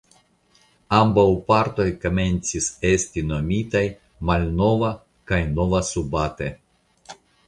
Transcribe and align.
Ambaŭ 0.99 1.25
partoj 1.49 1.85
komencis 2.05 2.69
esti 2.91 3.23
nomitaj 3.33 3.83
Malnova 4.31 4.89
kaj 5.33 5.39
Nova 5.59 5.83
Subate. 5.91 6.49